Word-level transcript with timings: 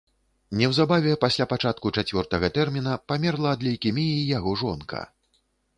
Неўзабаве 0.61 1.13
пасля 1.25 1.47
пачатку 1.51 1.91
чацвёртага 1.97 2.51
тэрміна 2.57 2.99
памерла 3.11 3.49
ад 3.57 3.61
лейкеміі 3.69 4.29
яго 4.37 4.61
жонка. 4.65 5.07